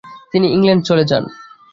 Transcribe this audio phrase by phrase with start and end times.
[0.33, 1.23] তিনি ইংল্যান্ড চলে যান।